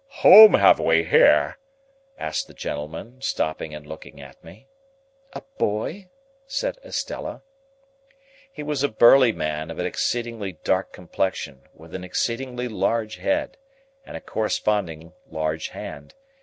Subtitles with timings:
[0.23, 1.59] "Whom have we here?"
[2.17, 4.65] asked the gentleman, stopping and looking at me.
[5.33, 6.09] "A boy,"
[6.47, 7.43] said Estella.
[8.51, 13.57] He was a burly man of an exceedingly dark complexion, with an exceedingly large head,
[14.03, 16.15] and a corresponding large hand.